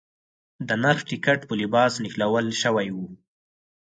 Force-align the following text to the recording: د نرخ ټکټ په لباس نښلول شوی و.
د 0.67 0.69
نرخ 0.83 0.99
ټکټ 1.09 1.39
په 1.49 1.53
لباس 1.61 1.93
نښلول 2.03 2.47
شوی 2.61 2.87
و. 2.95 2.97